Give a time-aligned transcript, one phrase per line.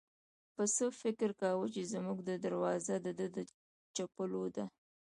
[0.55, 3.37] پسه فکر کاوه چې زموږ دروازه د ده د
[3.95, 4.65] چپلو ده.